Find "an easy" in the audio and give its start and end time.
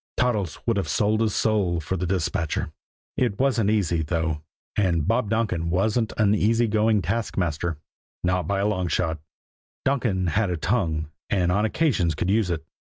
6.17-6.67